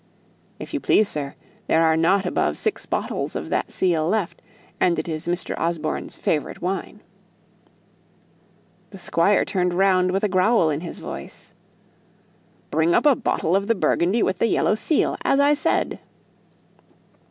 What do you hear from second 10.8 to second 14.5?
his voice. "Bring up a bottle of the Burgundy with the